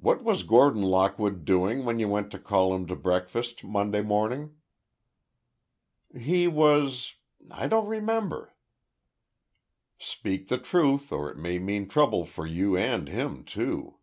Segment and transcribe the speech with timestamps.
[0.00, 4.56] "What was Gordon Lockwood doing, when you went to call him to breakfast, Monday morning?"
[6.18, 8.52] "He was—I don't remember."
[9.96, 13.98] "Speak the truth—or it may be mean trouble for you and him, too."